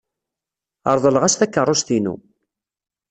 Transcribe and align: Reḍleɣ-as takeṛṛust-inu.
Reḍleɣ-as 0.95 1.35
takeṛṛust-inu. 1.35 2.15